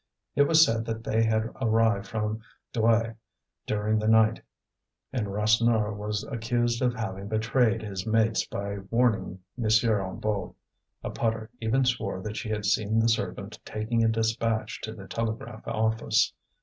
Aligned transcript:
It 0.35 0.47
was 0.47 0.65
said 0.65 0.85
that 0.85 1.03
they 1.03 1.21
had 1.21 1.51
arrived 1.61 2.07
from 2.07 2.41
Douai 2.73 3.11
during 3.67 3.99
the 3.99 4.07
night, 4.07 4.41
and 5.13 5.27
Rasseneur 5.31 5.93
was 5.93 6.23
accused 6.23 6.81
of 6.81 6.95
having 6.95 7.27
betrayed 7.27 7.83
his 7.83 8.07
mates 8.07 8.43
by 8.47 8.79
warning 8.89 9.43
M. 9.59 9.63
Hennebeau; 9.65 10.55
a 11.03 11.09
putter 11.11 11.51
even 11.59 11.85
swore 11.85 12.19
that 12.21 12.35
she 12.35 12.49
had 12.49 12.65
seen 12.65 12.97
the 12.97 13.09
servant 13.09 13.59
taking 13.63 14.03
a 14.03 14.07
dispatch 14.07 14.81
to 14.81 14.91
the 14.93 15.05
telegraph 15.07 15.67
office. 15.67 16.33